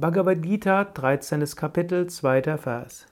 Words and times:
Bhagavad 0.00 0.42
Gita, 0.42 0.84
13. 0.94 1.44
Kapitel, 1.56 2.06
2. 2.06 2.56
Vers. 2.56 3.06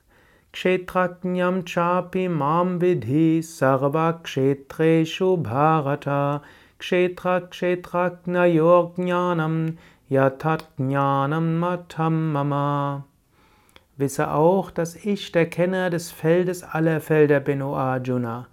Kshetraknyam 0.53 1.65
chapi 1.65 2.29
mam 2.29 2.81
vidhi 2.81 3.43
sarva 3.43 4.23
kshetreshu 4.23 5.43
bharata 5.43 6.43
kshetra 6.79 7.41
kshetraknayor 7.51 8.95
jnanam 8.95 9.79
yatat 10.09 10.63
jnanam 10.79 11.59
matam 11.59 12.33
mama. 12.33 13.05
Wisse 13.97 14.31
auch, 14.31 14.71
dass 14.71 14.95
ich 14.95 15.33
der 15.33 15.47
Kenner 15.47 15.91
des 15.91 16.13
Feldes 16.13 16.63
aller 16.63 17.01
Felder 17.01 17.41
bin, 17.41 17.63
O 17.63 17.75
Arjuna. 17.75 18.47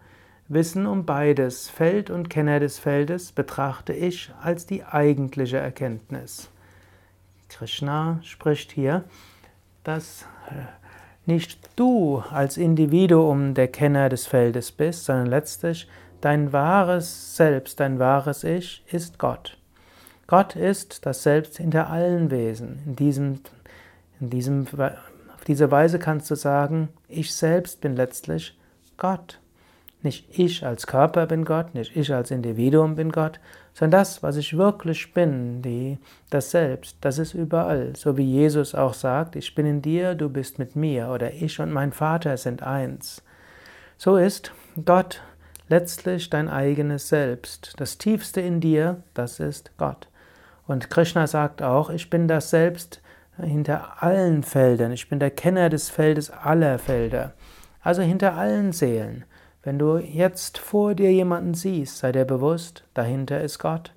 Wissen 0.47 0.87
um 0.87 1.05
beides, 1.05 1.69
Feld 1.69 2.09
und 2.09 2.31
Kenner 2.31 2.59
des 2.59 2.79
Feldes, 2.79 3.31
betrachte 3.31 3.93
ich 3.93 4.31
als 4.41 4.65
die 4.65 4.83
eigentliche 4.83 5.57
Erkenntnis. 5.57 6.49
Krishna 7.49 8.19
spricht 8.23 8.71
hier, 8.71 9.03
dass 9.83 10.25
äh, 10.49 10.65
nicht 11.25 11.69
du 11.75 12.23
als 12.31 12.57
Individuum 12.57 13.53
der 13.53 13.67
Kenner 13.67 14.09
des 14.09 14.25
Feldes 14.25 14.71
bist, 14.71 15.05
sondern 15.05 15.27
letztlich 15.27 15.87
dein 16.21 16.53
wahres 16.53 17.35
Selbst, 17.35 17.79
dein 17.79 17.99
wahres 17.99 18.43
Ich 18.43 18.83
ist 18.91 19.19
Gott. 19.19 19.57
Gott 20.27 20.55
ist 20.55 21.05
das 21.05 21.23
Selbst 21.23 21.57
hinter 21.57 21.89
allen 21.89 22.31
Wesen. 22.31 22.81
In 22.85 22.95
diesem, 22.95 23.39
in 24.19 24.29
diesem, 24.29 24.65
auf 24.67 25.43
diese 25.47 25.69
Weise 25.69 25.99
kannst 25.99 26.31
du 26.31 26.35
sagen, 26.35 26.89
ich 27.07 27.33
selbst 27.33 27.81
bin 27.81 27.95
letztlich 27.95 28.57
Gott. 28.97 29.39
Nicht 30.03 30.37
ich 30.37 30.65
als 30.65 30.85
Körper 30.85 31.25
bin 31.25 31.45
Gott, 31.45 31.73
nicht 31.73 31.95
ich 31.95 32.13
als 32.13 32.29
Individuum 32.29 32.95
bin 32.95 33.11
Gott, 33.11 33.39
sondern 33.73 34.01
das, 34.01 34.21
was 34.21 34.35
ich 34.35 34.57
wirklich 34.57 35.13
bin, 35.13 35.61
die, 35.61 35.97
das 36.29 36.51
Selbst, 36.51 36.97
das 37.01 37.17
ist 37.17 37.33
überall. 37.33 37.95
So 37.95 38.17
wie 38.17 38.25
Jesus 38.25 38.75
auch 38.75 38.93
sagt, 38.93 39.37
ich 39.37 39.55
bin 39.55 39.65
in 39.65 39.81
dir, 39.81 40.13
du 40.13 40.29
bist 40.29 40.59
mit 40.59 40.75
mir, 40.75 41.07
oder 41.07 41.33
ich 41.33 41.59
und 41.59 41.71
mein 41.71 41.93
Vater 41.93 42.35
sind 42.37 42.61
eins. 42.61 43.23
So 43.97 44.17
ist 44.17 44.51
Gott 44.85 45.21
letztlich 45.69 46.29
dein 46.29 46.49
eigenes 46.49 47.07
Selbst. 47.07 47.73
Das 47.77 47.97
Tiefste 47.97 48.41
in 48.41 48.59
dir, 48.59 49.01
das 49.13 49.39
ist 49.39 49.71
Gott. 49.77 50.09
Und 50.67 50.89
Krishna 50.89 51.27
sagt 51.27 51.61
auch, 51.61 51.89
ich 51.89 52.09
bin 52.09 52.27
das 52.27 52.49
Selbst 52.49 53.01
hinter 53.41 54.03
allen 54.03 54.43
Feldern, 54.43 54.91
ich 54.91 55.09
bin 55.09 55.19
der 55.19 55.31
Kenner 55.31 55.69
des 55.69 55.89
Feldes 55.89 56.29
aller 56.29 56.77
Felder, 56.77 57.33
also 57.81 58.01
hinter 58.01 58.35
allen 58.35 58.73
Seelen. 58.73 59.25
Wenn 59.63 59.79
du 59.79 59.97
jetzt 59.97 60.57
vor 60.57 60.93
dir 60.93 61.11
jemanden 61.11 61.53
siehst, 61.53 61.99
sei 61.99 62.11
dir 62.11 62.25
bewusst, 62.25 62.83
dahinter 62.93 63.41
ist 63.41 63.59
Gott. 63.59 63.93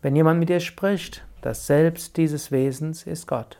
Wenn 0.00 0.16
jemand 0.16 0.40
mit 0.40 0.48
dir 0.48 0.60
spricht, 0.60 1.24
das 1.42 1.66
Selbst 1.66 2.16
dieses 2.16 2.50
Wesens 2.50 3.06
ist 3.06 3.26
Gott. 3.26 3.58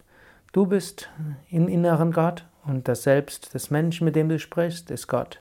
Du 0.53 0.65
bist 0.67 1.11
im 1.51 1.69
Inneren 1.69 2.13
Gott 2.13 2.47
und 2.65 2.89
das 2.89 3.03
Selbst 3.03 3.53
des 3.53 3.71
Menschen, 3.71 4.07
mit 4.07 4.17
dem 4.17 4.31
du 4.31 4.39
sprichst, 4.39 4.91
ist 4.91 5.07
Gott. 5.07 5.41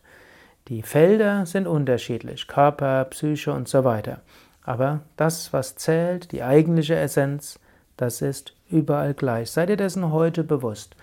Die 0.68 0.82
Felder 0.82 1.46
sind 1.46 1.68
unterschiedlich, 1.68 2.48
Körper, 2.48 3.06
Psyche 3.06 3.54
und 3.54 3.70
so 3.70 3.86
weiter. 3.86 4.20
Aber 4.64 5.02
das, 5.16 5.54
was 5.54 5.76
zählt, 5.76 6.34
die 6.34 6.44
eigentliche 6.44 6.96
Essenz, 6.96 7.60
das 7.96 8.22
ist 8.22 8.56
überall 8.70 9.14
gleich. 9.14 9.52
Sei 9.52 9.66
dir 9.66 9.78
dessen 9.78 10.12
heute 10.12 10.44
bewusst. 10.44 10.96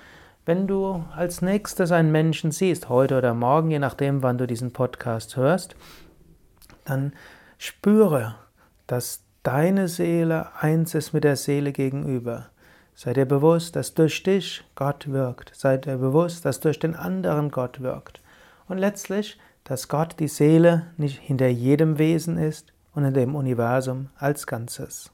Wenn 0.47 0.67
du 0.67 1.05
als 1.15 1.43
nächstes 1.43 1.93
einen 1.93 2.11
Menschen 2.13 2.51
siehst, 2.51 2.89
heute 2.89 3.19
oder 3.19 3.35
morgen, 3.35 3.71
je 3.71 3.79
nachdem, 3.79 4.23
wann 4.23 4.39
du 4.39 4.47
diesen 4.47 4.73
Podcast 4.73 5.37
hörst, 5.37 5.77
dann 6.87 7.13
spüre, 7.59 8.37
dass 8.87 9.23
deine 9.43 9.87
Seele 9.89 10.49
eins 10.59 10.95
ist 10.95 11.13
mit 11.13 11.25
der 11.25 11.37
Seele 11.37 11.73
gegenüber. 11.73 12.47
Sei 12.95 13.13
dir 13.13 13.27
bewusst, 13.27 13.77
dass 13.77 13.95
durch 13.95 14.23
dich 14.23 14.65
Gott 14.75 15.11
wirkt. 15.13 15.53
Sei 15.55 15.77
dir 15.77 15.99
bewusst, 15.99 16.45
dass 16.45 16.61
durch 16.61 16.79
den 16.79 16.97
anderen 16.97 17.51
Gott 17.51 17.83
wirkt. 17.83 18.21
Und 18.67 18.79
letztlich, 18.79 19.39
dass 19.65 19.89
Gott 19.89 20.17
die 20.21 20.29
Seele 20.29 20.87
nicht 20.97 21.19
hinter 21.19 21.49
jedem 21.49 21.99
Wesen 21.99 22.39
ist 22.39 22.73
und 22.95 23.05
in 23.05 23.15
dem 23.15 23.35
Universum 23.35 24.09
als 24.17 24.47
Ganzes. 24.47 25.11